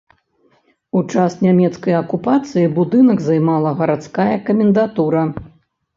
У 0.99 1.01
час 1.15 1.35
нямецкай 1.47 1.93
акупацыі 2.01 2.71
будынак 2.79 3.21
займала 3.29 3.77
гарадская 3.83 4.29
камендатура. 4.49 5.21